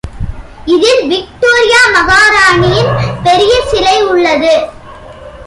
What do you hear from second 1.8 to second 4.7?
மகாராணியின் பெரிய சிலை உள்ளது.